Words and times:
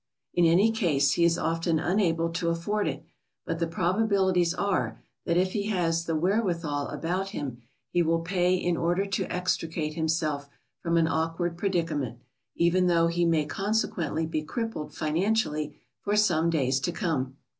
]In 0.33 0.45
any 0.45 0.71
case, 0.71 1.11
he 1.11 1.23
is 1.23 1.37
often 1.37 1.77
unable 1.77 2.31
to 2.31 2.49
afford 2.49 2.87
it, 2.87 3.05
but 3.45 3.59
the 3.59 3.67
probabilities 3.67 4.51
are 4.55 4.99
that 5.27 5.37
if 5.37 5.51
he 5.51 5.67
has 5.67 6.05
the 6.05 6.15
wherewithal 6.15 6.87
about 6.87 7.29
him, 7.29 7.59
he 7.91 8.01
will 8.01 8.21
pay 8.21 8.55
in 8.55 8.75
order 8.77 9.05
to 9.05 9.31
extricate 9.31 9.93
himself 9.93 10.49
from 10.79 10.97
an 10.97 11.07
awkward 11.07 11.55
predicament, 11.55 12.17
even 12.55 12.87
though 12.87 13.09
he 13.09 13.25
may 13.25 13.45
consequently 13.45 14.25
be 14.25 14.41
crippled 14.41 14.91
financially 14.91 15.77
for 16.01 16.15
some 16.15 16.49
days 16.49 16.79
to 16.79 16.91
come. 16.91 17.37